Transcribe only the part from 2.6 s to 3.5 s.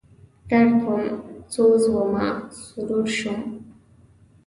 سرور شوم